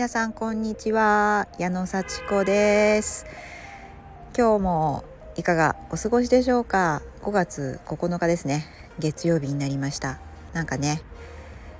[0.00, 1.46] 皆さんこんにちは。
[1.58, 3.26] 矢野幸子です。
[4.34, 5.04] 今日も
[5.36, 8.64] いかがお過ごしでしょうか？5月9日ですね。
[8.98, 10.18] 月曜日になりました。
[10.54, 11.02] なんかね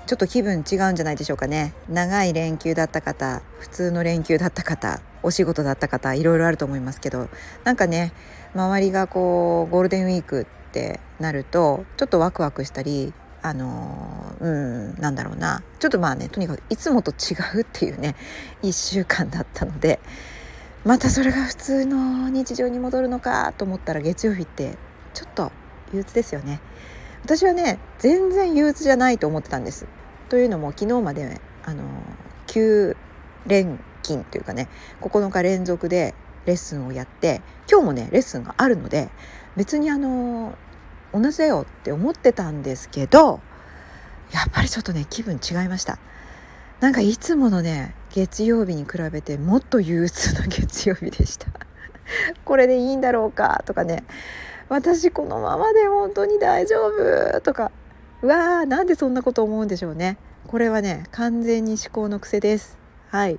[0.07, 1.73] ちょっと気分違うんじゃないでしょうかね。
[1.89, 7.30] 長い連休だった方普通の連休だった方お仕事だった方いろいろあると思いますけど
[7.65, 8.12] なんかね
[8.55, 15.62] 周りがこうゴールデンウィークってなるとちょっとワクワクしたりあのうんなんだろうな。
[15.79, 18.17] ちょっとまあねとにかくいつもと違うっていうね
[18.62, 20.01] 1週間だったので
[20.85, 24.77] またそれが普通の日常に戻るのかと思ったら月曜日って
[25.15, 25.53] ちょっと
[25.93, 26.61] 憂鬱ですよね。
[27.25, 29.87] 私はね全然憂鬱じゃないと思ってたんです。
[30.29, 31.84] というのも昨日まであの
[32.47, 32.97] 9
[33.47, 34.69] 連勤というかね
[35.01, 36.15] 9日連続で
[36.47, 39.09] レッスンをやって今日もねレッスンがあるので
[39.57, 40.57] 別にあの
[41.12, 43.41] 同じだよって思ってたんですけど
[44.32, 45.98] やっぱりちょっとね気分違いました。
[46.80, 51.47] なんかいつものね月曜日に比べてもっと憂鬱な月曜日でした。
[52.44, 54.05] これでいいんだろうかとかね。
[54.69, 57.72] 私このままで本当に大丈夫とか。
[58.22, 60.17] うわーなんでそんなこと思うんでしょうね。
[60.47, 62.78] これはね完全に思考の癖です。
[63.08, 63.39] はい。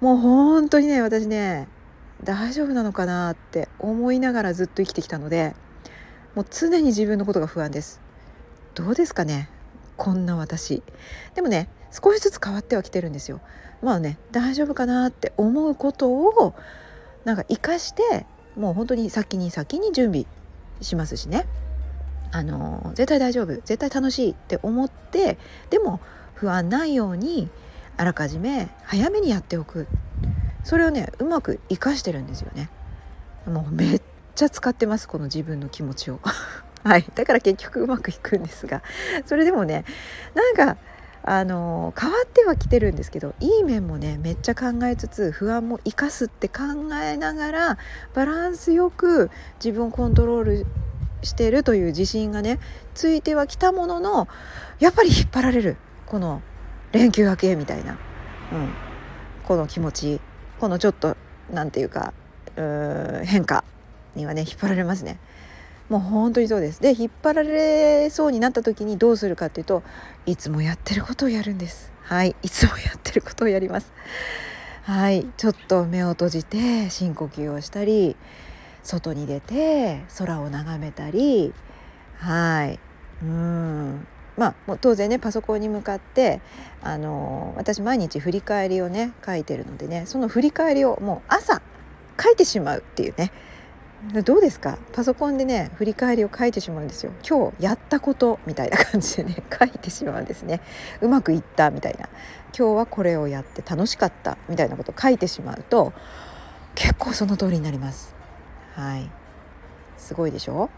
[0.00, 1.68] もう本当にね私ね
[2.22, 5.54] 大丈夫なのかなって思いながらずっと生きてきたので
[6.34, 8.00] もう常に自分のことが不安です。
[8.74, 9.48] どうですかね？
[9.96, 10.82] こんな私。
[11.34, 13.40] でもね少しずつ変わってはきてるんですよ。
[13.82, 16.54] まあね大丈夫かなって思うことを
[17.24, 20.26] なんか生かしてもう本当に先に先に準備
[20.80, 21.46] しますしね。
[22.32, 23.54] あの絶対大丈夫。
[23.56, 25.36] 絶対楽しいって思って
[25.70, 26.00] でも
[26.34, 27.50] 不安ないように
[27.96, 29.88] あらかじめ早めにやっておく。
[30.62, 32.70] それをねうまく生かしてるんですよね。
[33.46, 34.02] もうめっ
[34.34, 36.20] ちゃ使ってますこの自分の気持ちを。
[36.82, 37.04] はい。
[37.14, 38.82] だから結局うまくいくんですが。
[39.26, 39.84] それでもね
[40.34, 40.78] なんか
[41.22, 46.62] あの変わってはきてるんですけどいい面もねめっちゃ考えつつ不安も生かすって考
[47.02, 47.78] えながら
[48.14, 49.30] バランスよく
[49.62, 50.66] 自分をコントロール
[51.22, 52.58] してるという自信がね
[52.94, 54.28] ついてはきたものの
[54.78, 55.76] やっぱり引っ張られる。
[56.06, 56.42] この
[56.90, 57.98] 連休明けみたいな、うん、
[59.44, 60.20] この気持ち。
[60.58, 61.16] このちょっと
[61.50, 62.12] 何て言うか
[62.56, 63.64] う変化。
[64.14, 65.18] にはね引っ張られますね。
[65.88, 66.80] もう本当にそうです。
[66.80, 69.82] で引っ張られそうになった時にどうするかっていうと
[70.24, 71.92] いつもやってることをやるんです。
[72.02, 72.36] はい。
[72.42, 73.92] いつもやってることをやります。
[74.82, 75.26] はい。
[75.36, 78.16] ちょっと目を閉じて深呼吸をしたり
[78.82, 81.52] 外に出て空を眺めたり
[82.18, 82.78] はい。
[83.22, 84.06] うん。
[84.36, 86.40] まあもう当然ねパソコンに向かって
[86.82, 91.60] あの私毎日振り返りをね書いてるのでねその振り返りをもう朝
[92.22, 93.32] 書いてしまうっていうね
[94.24, 94.78] どうですか？
[94.94, 97.12] パソコンでね振り返りを書いてしまうんですよ。
[97.28, 100.60] 今日やったことみたいな感じでね 書いてしまうんですね。
[101.02, 102.08] うまくいったみたいな。
[102.56, 105.92] 今日はこれをやって楽しかったみたいなことを書いてしまうと
[106.74, 108.14] 結構その通りになります。
[108.74, 109.10] はい。
[109.98, 110.70] すごいでしょ？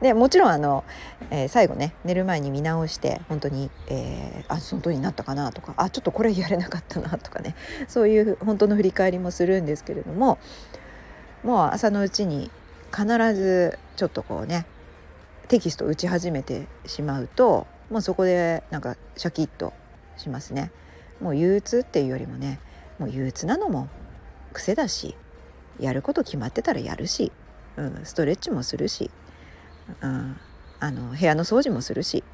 [0.00, 0.84] で もちろんあの、
[1.30, 7.54] えー、最後ね寝る前に見直して本当に、えー、あその通りになったかなとかあちょっとこれやれなかったなとかね
[7.88, 10.38] そういう本当の振り返りもするんですけれども
[11.42, 12.50] もう朝のうちに
[12.94, 14.66] 必ずちょっとこうね
[15.48, 19.72] テキスト打ち始めてしまうともうそこでなんかシャキッと
[20.16, 20.70] しますね。
[21.20, 22.58] もう憂鬱っていうよりもね
[22.98, 23.88] もう憂鬱なのも
[24.52, 25.14] 癖だし
[25.78, 27.32] やること決まってたらやるし、
[27.76, 29.10] うん、ストレッチもするし、
[30.00, 30.36] うん、
[30.80, 32.24] あの部屋の掃除もするし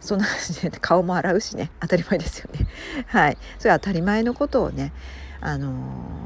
[0.00, 2.66] そんな感じで顔も洗うしね当たり前ですよね。
[3.06, 4.92] はいそれ当たり前のことをね
[5.40, 5.72] あの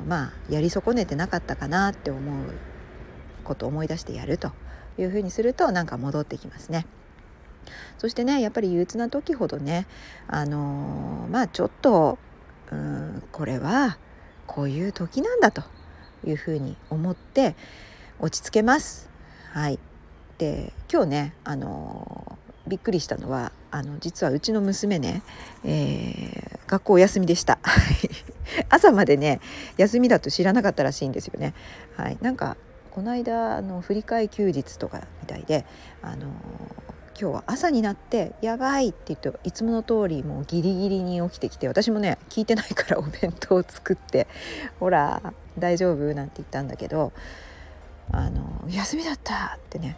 [0.06, 2.52] まあやり損ねてなかったかなって思う
[3.44, 4.52] ことを思い出してやると
[4.98, 6.86] いうふうにするとなんか戻ってきますね。
[7.98, 9.86] そしてねやっぱり憂鬱な時ほどね
[10.26, 12.18] あのまあちょっと
[12.70, 13.98] うんこれは
[14.46, 15.62] こういう時なんだと
[16.24, 17.54] いうふうに思って
[18.18, 19.10] 落ち着けます。
[19.52, 19.78] はい、
[20.38, 22.37] で今日ねあの
[22.68, 25.22] びっくりしたのはあの実はうちの娘ね、
[25.64, 27.58] えー、学校お休みでした。
[28.70, 29.40] 朝までね
[29.76, 31.54] 休みだと知らなかったらしいんですよね。
[31.96, 32.56] はい、なんか
[32.90, 35.64] この間あの振り替え休日とかみたいで
[36.02, 36.28] あの
[37.20, 44.26] 今日は朝になって「やばい」って言っていつもの通りもうギリギリに起きてきて私もね聞いてないからお弁当を作って
[44.80, 47.12] 「ほら大丈夫?」なんて言ったんだけど
[48.12, 49.96] 「あの休みだった」ってね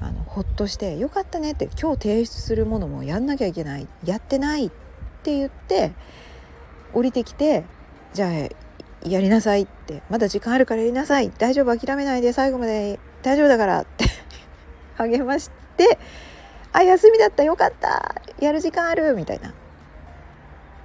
[0.00, 4.70] あのほっとして「よかったね」って今日提出するものもやんなきゃいけないやってないっ
[5.22, 5.92] て言って
[6.92, 7.64] 降りてきて
[8.12, 14.06] じゃあやりなさいってまだ時間あるからやりなさい大丈夫諦めないで最後まで大丈夫だからって
[14.96, 15.98] 励まして
[16.72, 19.52] あ休みだったよかったやる時間あるみたいな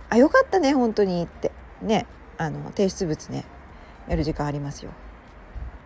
[0.10, 1.52] あよかったね本当にって
[1.82, 2.06] ね
[2.38, 3.46] あの提出物ね
[4.08, 4.92] やる時間ありますよ。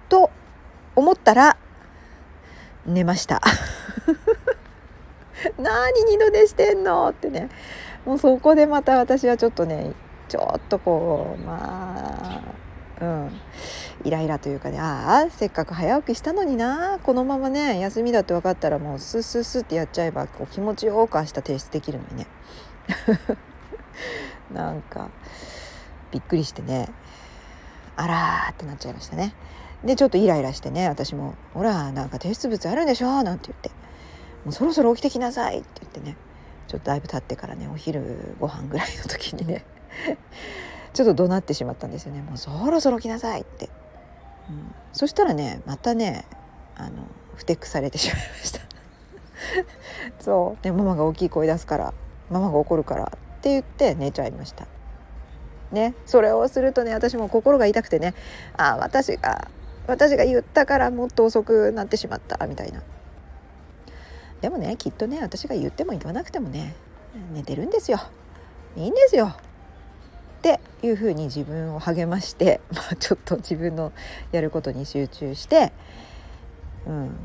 [0.10, 0.32] と
[0.96, 1.58] 思ったら
[2.88, 3.42] 寝ました。
[5.60, 7.50] 何二度寝してんのってね。
[8.06, 9.92] もうそこでまた私はちょっとね
[10.30, 12.42] ちょっとこうま
[13.00, 13.32] あうん。
[14.06, 17.00] イライラというかねああせっかく早起きしたのにな。
[17.04, 22.28] このままね休みだって分かったらもうスッスッスッってやっちゃえばこう気持ちよく明日提出できるのにね。
[24.54, 25.10] なんか
[26.12, 26.90] びっくりしてね。
[27.98, 29.34] あらーってなっちゃいましたね。
[29.84, 33.70] でちょっとイライラしてね私も「ほらなんか提出物あるんでしょ」なんて言って
[34.44, 36.18] 「もうそろそろ起きてきなさい」って言ってね。
[36.68, 39.66] ちょっとだいぶ経ってからねお昼ご飯ぐらいの時にね。
[40.94, 43.70] ちょっと怒鳴ってしまったんですよね「もうそろそろ来なさい」って、
[44.50, 46.26] うん、そしたらねまたね
[46.76, 47.04] あの
[47.36, 48.60] ふてくされてしまいました。
[50.20, 50.64] そう。
[50.64, 51.94] でママが大きい声出すから
[52.30, 54.68] ママが怒るからって言って寝ちゃいました。
[55.72, 55.94] ね。
[56.06, 58.14] それをするとね私も心が痛くてね
[58.58, 59.48] あ私が
[59.88, 62.84] 私が言ったからもっと遅くなってしまったみたいな。
[64.42, 66.76] でもねきっとね私が言っても言わなくてもね
[67.34, 68.00] 寝てるんですよ。
[68.76, 69.36] いいんですよ。
[70.38, 73.92] っていうふうに自分を励まして、 まあ、ちょっと自分の
[74.32, 75.74] やることに集中して、
[76.86, 77.16] うん、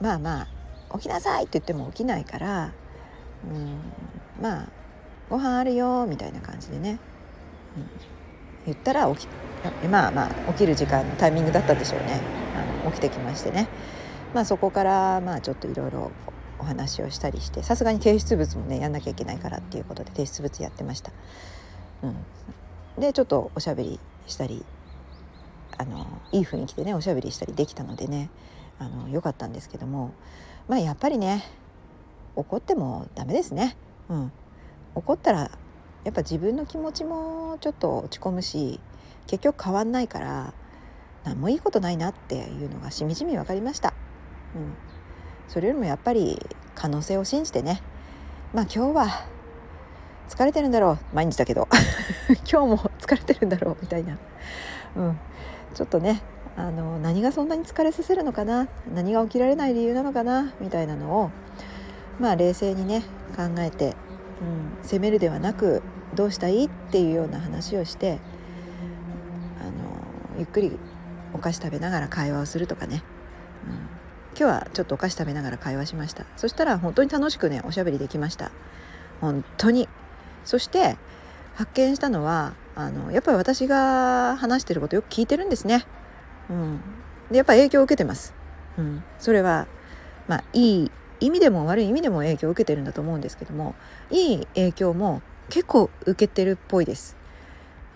[0.00, 0.48] まあま
[0.90, 2.72] あ起きなさいって言っても起きないから、
[3.50, 3.78] うん、
[4.42, 4.68] まあ
[5.30, 6.98] ご飯あるよみたいな感じでね、
[7.76, 7.88] うん、
[8.66, 9.28] 言ったら起き
[9.88, 12.20] まあまあ起きる時間のタイミングだったでしょうね
[12.54, 13.68] あの起きてきましてね、
[14.34, 16.12] まあ、そこからまあちょっといろいろ
[16.58, 21.12] お話をしたりしてさすがに提出物もねやんなきゃいけないからっていうことで提出物やってました。
[22.02, 24.64] うん、でちょっとおしゃべりしたり
[25.78, 28.30] あのいい雰囲気でねおしゃべりしたりできたのでね
[28.78, 30.12] あのよかったんですけども
[30.68, 31.44] まあやっぱりね
[32.36, 33.76] 怒ってもダメですね。
[34.08, 34.32] うん、
[34.94, 35.50] 怒ったら
[36.04, 38.78] やっぱ自分の気持ちもちょっと落ち込むし
[39.26, 40.52] 結局変わんないから
[41.24, 43.94] 何もいいことないなっていうのがしみじみ分かりました。
[44.54, 44.74] うん、
[45.48, 46.38] それよりもやっぱり
[46.74, 47.82] 可能性を信じてね。
[48.52, 49.26] まあ今日は
[50.28, 50.98] 疲れてるんだろう。
[51.14, 51.68] 毎日だけど。
[52.50, 54.18] 今日も疲れてるんだろうみたいな、
[54.96, 55.18] うん、
[55.74, 56.22] ちょっとね
[56.56, 58.68] あの何がそんなに疲れさせるのかな？
[58.94, 60.52] 何が起きられない理由なのかな？
[60.60, 61.30] みたいなのを
[62.20, 63.02] まあ冷静にね
[63.36, 63.96] 考えて、
[64.40, 65.82] うん、責めるではなく
[66.14, 66.64] どうしたい？
[66.64, 68.18] っていうような話をして
[69.60, 69.72] あの
[70.38, 70.78] ゆっくり
[71.32, 73.02] お菓子食べながら会話をするとかね、
[73.66, 76.26] うん、今日はちょっとお菓子食べながら会話しました。
[76.36, 78.50] そしたら本当に楽しくねおしゃべりできました。
[79.20, 79.88] 本当に。
[80.44, 80.96] そして
[81.54, 85.86] 発見したのはあのやっぱり私が話してることよく聞いてるんですね、
[86.50, 86.80] うん、
[87.30, 88.34] でやっぱり影響を受けてます、
[88.76, 89.66] うん、それは
[90.28, 90.90] まあいい
[91.24, 93.74] 意味でも悪い意味でも影響を受けてるんだと思うんですけども
[94.10, 97.16] いい影響も結構受けてるっぽいです。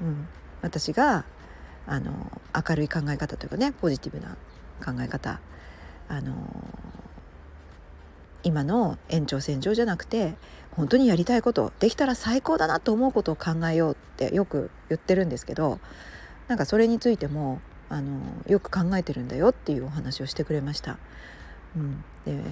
[0.01, 0.29] うん、
[0.63, 1.25] 私が
[1.87, 4.37] あの明るい考え方というかねポジティブな
[4.85, 5.41] 考え方
[6.09, 6.35] あの
[8.45, 10.35] 今の延長線上じゃなくて
[10.73, 15.81] 本当にやりたいことできたら最高だなと思うことを考えようってよく言ってるんですけど
[16.47, 20.99] なんかそれについてもあのよく考えてるんだよっていうお話をしてくれました。
[21.77, 22.43] うん、で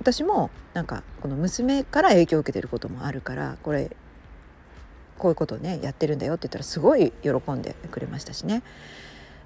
[0.00, 3.90] 私もなんかこの娘から影響を受けてることもあるからこれ
[5.18, 8.62] こういうことをねやってるんだよって言ったらすごい喜んでくれましたしね。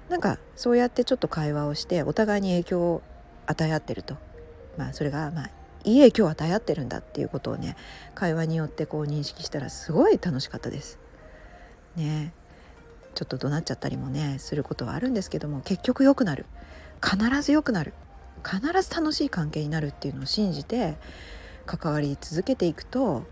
[0.09, 3.01] なんかそうやってちょっと会話をしてお互いに影響を
[3.47, 4.17] 与え合ってると。
[4.77, 5.49] まあそれがまあ
[5.83, 7.75] いい影響を与え合ってるんだっていうことをね
[8.15, 10.99] 会話によってこう認識したらすごい楽しかったです。
[11.95, 12.33] ね。
[13.15, 16.45] ちょっと怒鳴っちゃったりもねすることはあるんですけども結局良くなる。
[17.03, 17.93] 必ず良くなる。
[18.43, 20.95] 必ず楽しい関係になるっていうのを信じて
[21.65, 23.23] 関わり続けていくと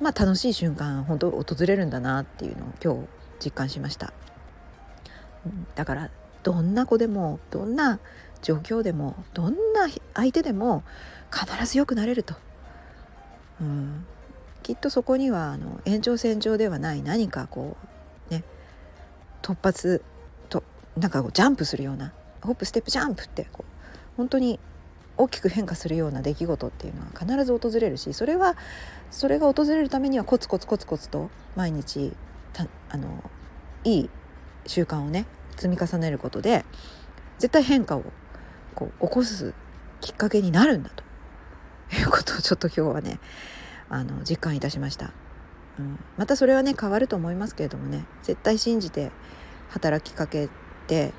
[0.00, 3.08] まあ楽しい瞬間本当訪れるんだなっていうのを今日
[3.46, 4.12] 実感しました。
[5.74, 6.10] だから
[6.42, 7.98] どんな子でもどんな
[8.42, 10.82] 状況でもどんな相手でも
[11.32, 12.34] 必ず良くなれると、
[13.60, 14.06] うん、
[14.62, 17.76] きっとそこにはあの延長線上ではない何かこ
[18.30, 18.44] うね
[19.42, 20.02] 突発
[20.48, 20.62] と
[20.96, 22.12] なんかこうジャンプするような
[22.42, 23.75] ホップステップジャンプってこう
[24.16, 24.58] 本当に
[25.16, 28.56] 大きく変化するような出来事っていうのは必ず訪れるしそれは
[29.10, 32.12] それが訪れるためにはコツコツコツコツと毎日
[32.90, 33.22] あの
[33.84, 34.10] いい
[34.66, 36.64] 習慣をね積み重ねることで
[37.38, 38.04] 絶対変化を
[38.74, 39.54] こう起こす
[40.00, 41.06] きっかけになるんだと。
[41.94, 43.20] いうことをちょっと今日はね
[43.88, 45.12] あの実感いたしました、
[45.78, 49.12] うん、またそれはね変わると思いますけれどもね絶対信じて
[49.68, 50.48] 働きかけ
[50.86, 51.12] て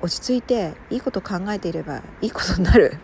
[0.00, 2.98] 落ち着いていいこと考えていればいいことになる。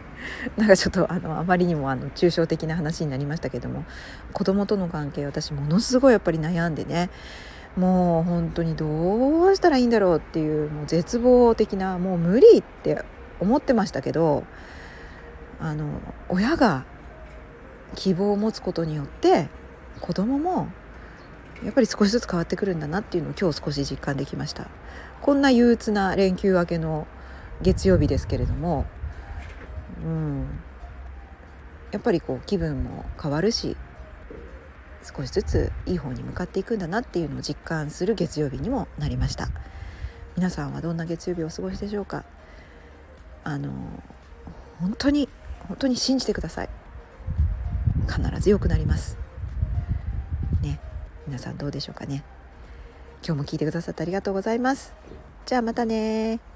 [0.56, 3.84] なんかちょっとあのあまりにもあの抽象的な話になりましたけども
[4.32, 7.10] 子供との関係私ものすごいやっぱり悩んでね
[7.76, 13.04] もう本当にどうしたらいいんだろうっていうもう絶望的なもう無理って
[13.40, 14.44] 思ってましたけど
[15.60, 16.84] あの親が
[17.94, 19.48] 希望を持つことによって
[20.00, 20.68] 子供も
[21.62, 24.68] やっぱり少しずつ変わってくるんだなっていうのを今日少し実感できました。
[25.22, 27.06] こんな憂鬱な連休明けの
[27.62, 28.84] 月曜日ですけれども
[30.04, 30.46] うん。
[31.92, 33.76] やっぱりこう気分も変わるし
[35.16, 39.48] 少しずついい方に向かっていくんだなっていうのを実感する月曜日にもなりました。
[40.36, 42.24] 皆さんはどんな月曜日をお過ごしでしょうか？
[43.44, 43.70] あの
[44.80, 45.28] 本当に
[45.68, 46.68] 本当に信じてください。
[48.08, 49.16] 必ず良くなります。
[51.26, 52.22] 皆さんどうでしょうかね。
[53.26, 54.94] 今日も聞いてくださってありがとうございます。
[55.46, 56.53] じゃあまたね